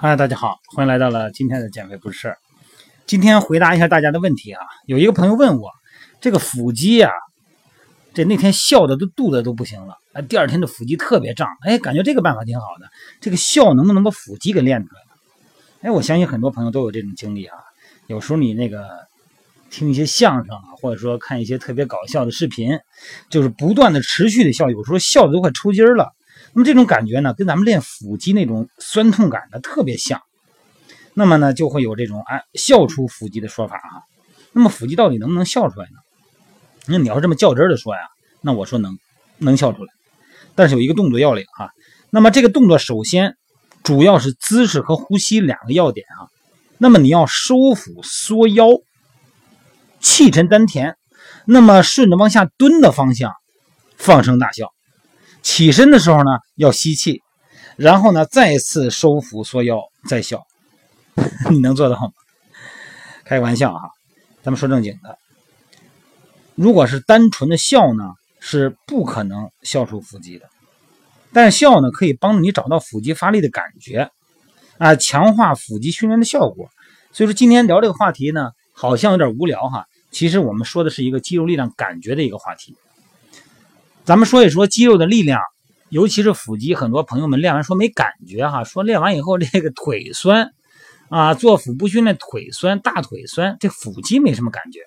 [0.00, 2.38] 嗨，大家好，欢迎来到了今天的减肥不是事儿。
[3.04, 4.60] 今天回答一下大家的问题啊。
[4.86, 5.72] 有一个朋友问我，
[6.20, 7.10] 这个腹肌啊，
[8.14, 12.88] 这那天笑的都肚子都不行了，哎，第二天的腹肌特别胀，哎，感觉这个办法挺好的。
[13.20, 15.00] 这个笑能不能把腹肌给练出来？
[15.80, 17.58] 哎，我相信很多朋友都有这种经历啊。
[18.06, 18.86] 有时候你那个
[19.68, 22.78] 听一些相声啊，或者说看一些特别搞笑的视频，
[23.30, 26.14] 就是不断的持续的笑，有时候笑的都快抽筋了。
[26.52, 30.20] 那么这种感觉呢，跟咱们练腹肌那种酸痛感呢特别像。
[31.14, 34.02] 那么呢，就会有这种哎笑出腹肌的说法哈。
[34.52, 35.98] 那么腹肌到底能不能笑出来呢？
[36.86, 38.00] 那你要这么较真的说呀，
[38.40, 38.98] 那我说能，
[39.36, 39.92] 能笑出来。
[40.54, 41.70] 但是有一个动作要领哈。
[42.10, 43.36] 那么这个动作首先
[43.82, 46.26] 主要是姿势和呼吸两个要点啊。
[46.78, 48.68] 那么你要收腹缩腰，
[50.00, 50.96] 气沉丹田，
[51.44, 53.32] 那么顺着往下蹲的方向
[53.96, 54.72] 放声大笑。
[55.48, 57.22] 起身的时候呢，要吸气，
[57.76, 60.46] 然后呢，再次收腹缩腰，再笑。
[61.50, 62.12] 你能做到吗？
[63.24, 63.88] 开个玩笑哈，
[64.42, 65.16] 咱们说正经的。
[66.54, 70.44] 如果是单纯的笑呢，是不可能笑出腹肌的。
[71.32, 74.10] 但笑呢，可以帮助你找到腹肌发力的感觉，
[74.76, 76.68] 啊，强化腹肌训练的效果。
[77.10, 79.86] 所以说今天聊这个话题呢，好像有点无聊哈。
[80.10, 82.76] 其实我们说的是一个肌肉力量感觉的一个话题。
[84.08, 85.38] 咱们说一说肌肉的力量，
[85.90, 90.54] 尤其是腹肌，很多朋友们练完说没感觉哈，说练完以后这个腿酸
[91.10, 94.80] 啊，做腹部训练腿酸，大腿酸，这腹肌没什么感觉。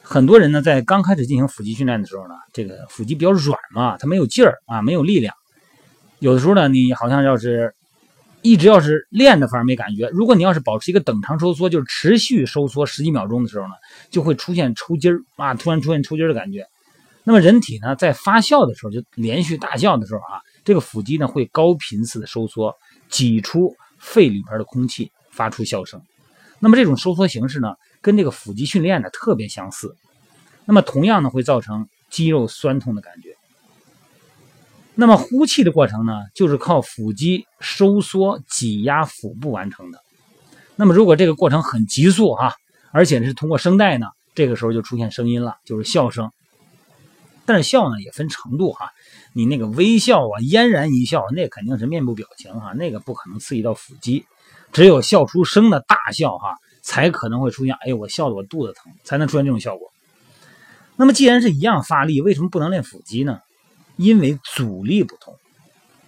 [0.00, 5.34] 很多人呢在刚开始进行腹肌训练的时候呢，这个腹肌比较软嘛，它没有劲儿啊，没有力量。
[6.20, 7.74] 有的时候呢，你好像要是
[8.40, 10.08] 一直要是练的，反而没感觉。
[10.08, 13.74] 如果你要是保持一个等长收缩，就是持续收缩十几秒钟的时候呢，
[14.08, 16.66] 就会出现抽筋儿啊，突然出现抽筋的感觉。
[17.24, 22.76] 那么人体呢，在发笑的时候，就连续大笑的时候啊，这个腹肌呢会高频次的收缩，
[23.08, 26.02] 挤出肺里边的空气，发出笑声。
[26.60, 29.96] 那么这种收缩形式呢，跟这个腹肌训练呢特别相似。
[30.66, 33.34] 那么同样呢，会造成肌肉酸痛的感觉。
[34.94, 39.98] 那么呼气的过程呢，就是靠腹肌收缩挤压腹部完成的。
[40.76, 42.54] 那么如果这个过程很急速哈，
[42.92, 46.30] 而且是通过声带呢，这个时候就出现声音了，就是笑声。
[47.46, 48.92] 但是笑呢也分程度哈，
[49.32, 54.24] 你那个微笑啊，嫣然一笑，那肯定是面部表情哈，那个不可能刺激到腹肌，
[54.72, 59.90] 只有笑出声的大笑哈，才可能会出现，哎呦，我笑的我肚子疼，才能出现这种效果。
[60.96, 63.40] 那么既然是一样发力，为什么不能练腹肌呢？
[63.96, 65.36] 因为阻力不同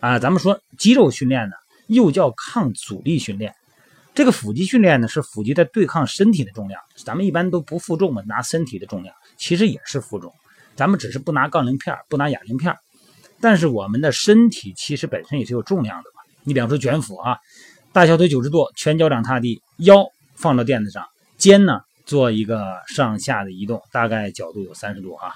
[0.00, 0.18] 啊。
[0.18, 1.54] 咱们说肌肉训练呢，
[1.86, 3.54] 又叫抗阻力训练，
[4.14, 10.34] 这个腹肌训练呢，是腹肌在对抗身体的重量，咱们一般都不负重嘛，拿身体的重量，其实也是负重。
[10.80, 12.74] 咱们只是不拿杠铃片不拿哑铃片
[13.38, 16.22] 但是我们的身体其实本身也是有重量的嘛。
[16.42, 17.36] 你比方说卷腹啊，
[17.92, 25.34] 大小腿九十度，全脚掌踏地，腰放到垫子上，肩呢做一个上下的移动，大概角度有三十度啊。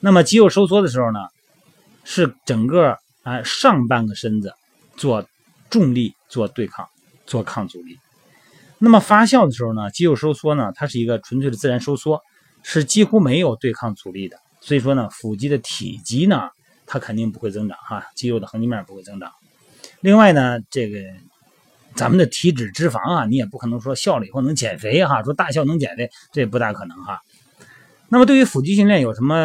[0.00, 1.20] 那么肌肉收缩的时候呢，
[2.04, 4.52] 是整个啊上半个身子
[4.98, 5.26] 做
[5.70, 6.86] 重力做对抗，
[7.24, 7.98] 做抗阻力。
[8.76, 12.20] 那么发酵的时候呢，肌肉收缩呢，它是一个纯粹的自然收缩，
[12.62, 14.36] 是几乎没有对抗阻力的。
[14.60, 16.48] 所以说呢，腹肌的体积呢，
[16.86, 19.32] 它肯定不会增长哈，肌肉的横截面不会增长。
[20.00, 20.98] 另外呢，这个
[21.94, 27.20] 咱们的体脂脂肪啊，你也不可能说笑了以后能减肥哈，说大笑能减肥，这也不大可能哈。
[28.08, 29.36] 那么对于腹肌训练有什么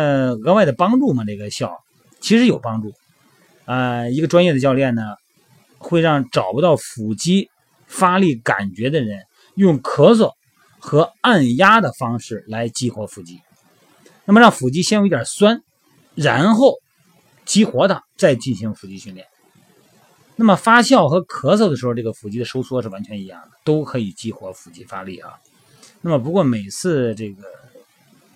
[0.43, 1.23] 额外的帮助吗？
[1.25, 1.83] 这个笑
[2.19, 2.93] 其实有帮助
[3.65, 4.07] 啊。
[4.07, 5.01] 一个专业的教练呢，
[5.77, 7.49] 会让找不到腹肌
[7.87, 9.23] 发力感觉的人，
[9.55, 10.31] 用咳嗽
[10.79, 13.41] 和按压的方式来激活腹肌。
[14.25, 15.61] 那么让腹肌先有一点酸，
[16.15, 16.75] 然后
[17.45, 19.27] 激活它，再进行腹肌训练。
[20.35, 25.33] 那么发笑和咳嗽的时候，这个腹肌的收缩是完全一样的，都可以激活腹肌发力啊。
[26.01, 27.43] 那么不过每次这个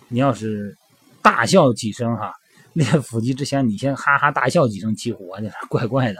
[0.09, 0.77] 你要是
[1.21, 2.33] 大笑几声哈，
[2.73, 6.19] 练腹肌之前你先哈哈大笑几声激活，这 怪怪的。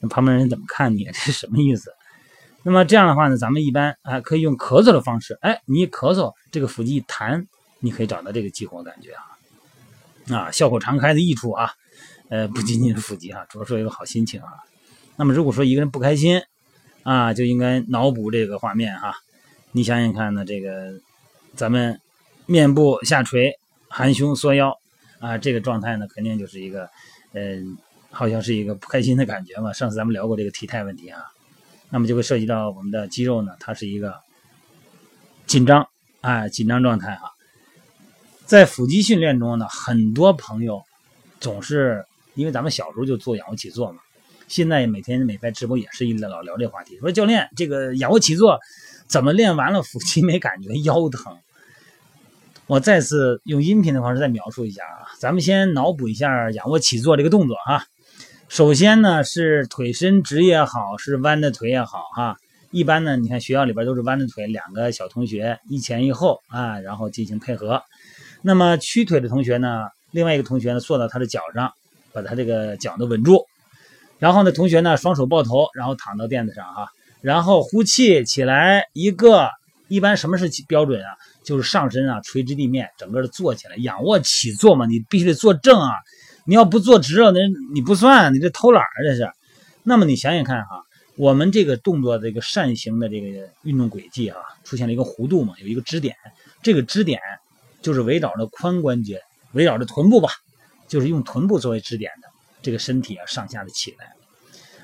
[0.00, 1.04] 那旁边人怎么看你？
[1.04, 1.92] 这什么意思？
[2.62, 7.46] 那么这样的话呢，咱们一般啊可以用咳嗽的方式，哎，你一咳嗽，这个腹肌一弹。
[7.80, 11.70] 你可以找到这个激活感觉啊，啊，笑口常开的益处啊，
[12.28, 14.48] 呃，不仅仅是腹肌啊，主要说一个好心情啊。
[15.16, 16.42] 那么如果说一个人不开心
[17.02, 19.14] 啊，就应该脑补这个画面哈。
[19.72, 20.92] 你想想看呢，这个
[21.54, 22.00] 咱们
[22.46, 23.52] 面部下垂、
[23.88, 24.76] 含胸缩腰
[25.20, 26.88] 啊，这个状态呢，肯定就是一个，
[27.32, 27.76] 嗯，
[28.10, 29.72] 好像是一个不开心的感觉嘛。
[29.72, 31.22] 上次咱们聊过这个体态问题啊，
[31.90, 34.20] 那么就会涉及到我们的肌肉呢，它是一个
[35.46, 35.88] 紧张
[36.20, 37.22] 啊，紧张状态啊。
[38.48, 40.82] 在腹肌训练中呢，很多朋友
[41.38, 42.02] 总是
[42.34, 43.98] 因为咱们小时候就做仰卧起坐嘛，
[44.48, 48.58] 现在每天每拍直播也是一老聊这话题，说教练这个仰卧起坐
[49.06, 51.36] 怎么练完了腹肌没感觉，腰疼。
[52.66, 57.84] 我再次用音频的方式再描述一下啊，咱们先脑补一下仰卧起坐这个动作哈。
[58.48, 62.38] 首先呢是腿伸直也好，是弯的腿也好哈。
[62.70, 67.82] 一般呢，你看学校里边都是弯着腿，两个小同学一前一后啊，然后进行配合。
[68.42, 71.72] 那么屈腿的同学呢，另外一个同学呢坐到他的脚上，
[72.12, 73.44] 把他这个脚呢稳住。
[74.18, 76.88] 然后呢，同学呢双手抱头，然后躺到垫子上哈，
[77.20, 79.48] 然后呼气起来一个。
[79.90, 81.16] 一般什么是标准啊？
[81.42, 85.88] 就是上身啊垂直地面，整个的坐起来，仰卧起坐嘛，你必须得坐正啊！
[86.44, 87.40] 你要不坐直了，那
[87.72, 89.26] 你不算，你这偷懒这是。
[89.84, 90.82] 那么你想想看哈，
[91.16, 96.14] 我们这个动作这个扇形的这个运动轨迹啊，出现了一个弧度嘛，有一个支点，
[96.62, 97.18] 这个支点
[97.82, 99.20] 就是围绕着髋关节，
[99.52, 100.30] 围绕着臀部吧，
[100.88, 102.28] 就是用臀部作为支点的
[102.62, 104.12] 这个身体啊上下的起来。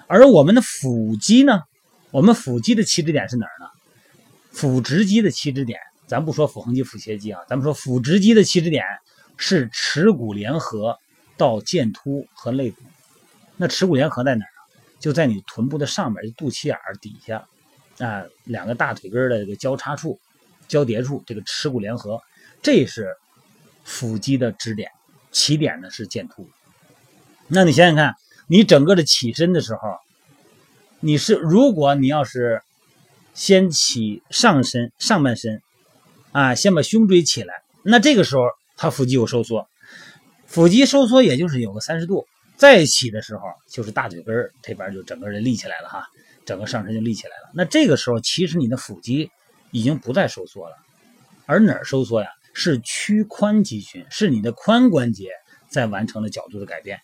[0.06, 1.62] 而我们的腹肌呢，
[2.10, 3.66] 我们腹肌的起止点是哪儿呢？
[4.52, 8.84] 腹直肌的起止点，咱不说腹横肌、腹斜肌啊，咱们说腹直肌的起止点
[9.36, 10.98] 是耻骨联合
[11.36, 12.82] 到剑突和肋骨。
[13.56, 14.50] 那耻骨联合在哪儿？
[15.00, 17.46] 就在你臀部的上面，就肚脐眼底下
[17.98, 20.18] 啊，两个大腿根的这个交叉处、
[20.68, 22.22] 交叠处，这个耻骨联合，
[22.64, 23.14] 这是
[23.84, 24.90] 腹肌的支点，
[25.30, 26.48] 起点呢是剑突。
[27.46, 28.16] 那你想想看，
[28.48, 29.98] 你整个的起身的时候，
[30.98, 32.60] 你是如果你要是。
[33.36, 35.60] 先起上身上半身，
[36.30, 38.44] 啊，先把胸椎起来，那这个时候
[38.76, 39.68] 他腹肌有收缩，
[40.46, 46.06] 腹肌收缩也就是有个三十度，再起的时候就是大腿根这边就整个人立起来了哈，
[46.46, 47.50] 整个上身就立起来了。
[47.54, 49.32] 那这个时候其实你的腹肌
[49.72, 50.76] 已经不再收缩了，
[51.46, 52.28] 而哪儿收缩呀？
[52.54, 55.28] 是屈髋肌群，是你的髋关节
[55.68, 57.00] 在完成了角度的改变。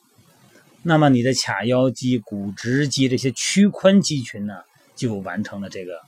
[0.82, 4.54] 那么你的髂腰肌、股直肌这些屈髋肌群呢，
[4.96, 6.00] 就完成了这个。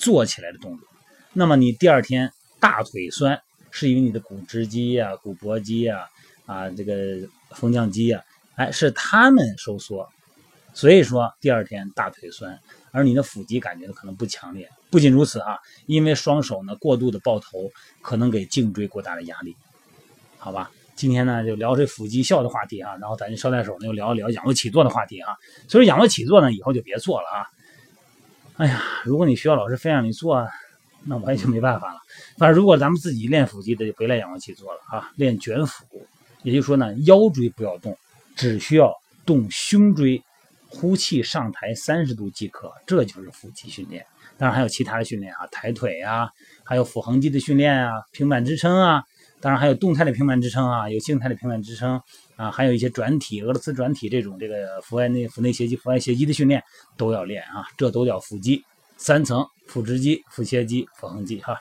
[0.00, 0.86] 做起来的动作，
[1.32, 3.42] 那么你第二天大腿酸，
[3.72, 6.06] 是因为你的股直肌呀、股薄肌呀、
[6.46, 8.22] 啊这个风降肌呀，
[8.54, 10.08] 哎是它们收缩，
[10.74, 12.58] 所以说第二天大腿酸，
[12.92, 14.68] 而你的腹肌感觉可能不强烈。
[14.90, 17.70] 不仅如此啊，因为双手呢过度的抱头，
[18.00, 19.56] 可能给颈椎过大的压力。
[20.38, 25.36] 好吧，今天呢就聊这腹肌笑的话题啊，然后咱就捎带手呢又聊一聊仰卧起坐的话题啊。
[25.68, 27.50] 所以仰卧起坐呢以后就别做了啊。
[28.56, 30.48] 哎呀，如果你需要老师非让你做，
[31.04, 32.00] 那我也就没办法了。
[32.36, 35.84] 反正如果咱们自己练腹肌的，就别练仰卧起坐了啊，练卷腹。
[36.42, 37.96] 也就是说呢，腰椎不要动，
[38.36, 38.94] 只需要
[39.26, 40.22] 动胸椎，
[40.68, 44.04] 呼气上抬三十度即可，这就是腹肌训练。
[44.36, 46.30] 当然还有其他的训练啊，抬腿啊，
[46.64, 49.02] 还有腹横肌的训练啊，平板支撑啊。
[49.40, 52.00] 当然还有动态的平板支撑啊，有静态的平板支撑
[52.36, 56.62] 啊，还有一些转体、俄罗斯转体这种这个腹外内、腹内斜肌、腹外斜肌的训练
[56.96, 58.64] 都要练啊，这都叫腹肌
[58.96, 61.60] 三层：腹直肌、腹斜肌、腹横肌哈。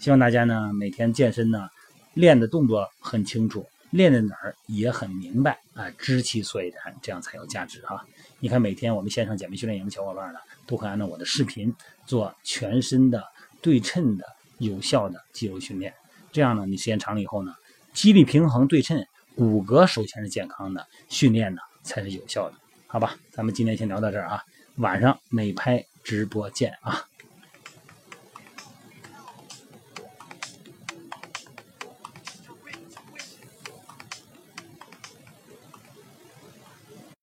[0.00, 1.68] 希望大家呢每天健身呢
[2.14, 3.64] 练的动作很清楚，
[3.96, 8.04] 练在哪儿也很明白啊，知其所以然，这样才有价值哈。
[8.40, 11.74] 你看每天我们线上减肥训练营的小伙伴呢，都会按照我的视频
[12.04, 13.24] 做全身的
[13.62, 14.24] 对称的
[14.58, 15.94] 有效的肌肉训练。
[16.32, 17.54] 这样呢，你时间长了以后呢，
[17.92, 22.56] 肌力平衡对称，骨骼首先是健康的，训练呢才是有效的，
[22.88, 23.16] 好吧？
[23.30, 24.42] 咱们今天先聊到这儿啊，
[24.76, 27.06] 晚上美拍直播见啊。